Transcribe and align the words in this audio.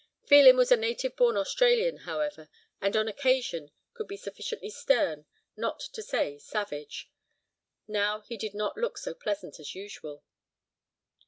Phelim 0.25 0.57
was 0.57 0.71
a 0.71 0.77
native 0.77 1.15
born 1.15 1.37
Australian, 1.37 1.97
however, 1.97 2.49
and 2.81 2.97
on 2.97 3.07
occasion 3.07 3.69
could 3.93 4.07
be 4.07 4.17
sufficiently 4.17 4.71
stern, 4.71 5.27
not 5.55 5.79
to 5.79 6.01
say 6.01 6.39
savage. 6.39 7.11
Now 7.87 8.21
he 8.21 8.35
did 8.35 8.55
not 8.55 8.77
look 8.79 8.97
so 8.97 9.13
pleasant 9.13 9.59
as 9.59 9.75
usual. 9.75 10.23